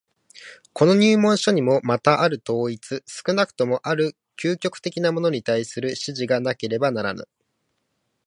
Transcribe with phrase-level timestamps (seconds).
[0.73, 7.27] この入門書にもまたある統一、少なくともある究極的なものに対する指示がなければならぬ。